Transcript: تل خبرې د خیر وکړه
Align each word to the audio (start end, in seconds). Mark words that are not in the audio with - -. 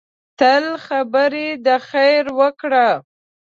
تل 0.39 0.65
خبرې 0.85 1.47
د 1.65 1.67
خیر 1.89 2.23
وکړه 2.39 2.87